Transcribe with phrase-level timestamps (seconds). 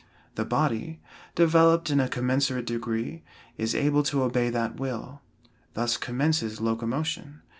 [0.33, 0.99] The body,
[1.35, 3.21] developed in a commensurate degree,
[3.55, 5.21] is able to obey that will.
[5.75, 7.43] Thus commences locomotion.